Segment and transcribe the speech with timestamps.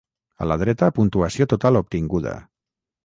[0.45, 2.35] A la dreta, puntuació total obtinguda.